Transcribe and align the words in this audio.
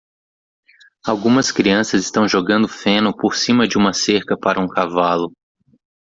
Algumas 1.05 1.51
crianças 1.51 2.01
estão 2.01 2.27
jogando 2.27 2.67
feno 2.67 3.15
por 3.15 3.35
cima 3.35 3.67
de 3.67 3.77
uma 3.77 3.93
cerca 3.93 4.35
para 4.35 4.59
um 4.59 4.67
cavalo. 4.67 5.31